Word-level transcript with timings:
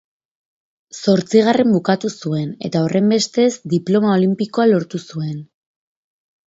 Zortzigarren 0.99 1.75
bukatu 1.77 2.11
zuen 2.23 2.49
eta 2.71 2.83
horrenbestez, 2.87 3.49
diploma 3.77 4.13
olinpikoa 4.19 4.69
lortu 4.75 5.07
zuen. 5.13 5.39